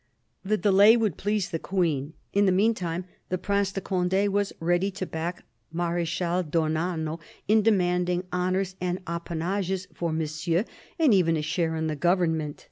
The 0.43 0.57
delay 0.57 0.97
would 0.97 1.15
please 1.15 1.51
the 1.51 1.59
Queen; 1.59 2.13
in 2.33 2.47
the 2.47 2.51
meantime 2.51 3.05
the 3.29 3.37
Prince 3.37 3.71
de 3.71 3.81
Cond6 3.81 4.29
was 4.29 4.51
ready 4.59 4.89
to 4.89 5.05
back 5.05 5.45
Mar6chal 5.75 6.49
d'Ornano 6.49 7.19
in 7.47 7.61
demanding 7.61 8.23
honours 8.33 8.75
and 8.81 8.97
appanages 9.05 9.87
for 9.93 10.11
Monsieur 10.11 10.65
and 10.97 11.13
even 11.13 11.37
a 11.37 11.43
share 11.43 11.75
in 11.75 11.85
the 11.85 11.95
government. 11.95 12.59